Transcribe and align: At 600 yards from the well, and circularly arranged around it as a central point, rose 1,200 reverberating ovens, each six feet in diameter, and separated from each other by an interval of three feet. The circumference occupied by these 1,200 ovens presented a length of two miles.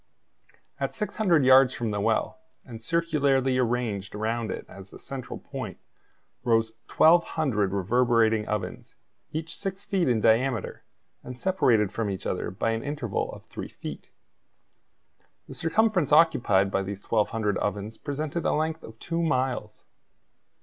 At 0.79 0.95
600 0.95 1.45
yards 1.45 1.75
from 1.75 1.91
the 1.91 2.01
well, 2.01 2.39
and 2.65 2.81
circularly 2.81 3.59
arranged 3.59 4.15
around 4.15 4.49
it 4.49 4.65
as 4.67 4.91
a 4.91 4.97
central 4.97 5.37
point, 5.37 5.77
rose 6.43 6.73
1,200 6.91 7.71
reverberating 7.71 8.47
ovens, 8.47 8.95
each 9.31 9.55
six 9.55 9.83
feet 9.83 10.09
in 10.09 10.19
diameter, 10.19 10.83
and 11.23 11.37
separated 11.37 11.91
from 11.91 12.09
each 12.09 12.25
other 12.25 12.49
by 12.49 12.71
an 12.71 12.81
interval 12.81 13.31
of 13.31 13.43
three 13.45 13.69
feet. 13.69 14.09
The 15.47 15.53
circumference 15.53 16.11
occupied 16.11 16.71
by 16.71 16.81
these 16.81 17.03
1,200 17.05 17.59
ovens 17.59 17.99
presented 17.99 18.43
a 18.43 18.53
length 18.53 18.81
of 18.81 18.97
two 18.97 19.21
miles. 19.21 19.85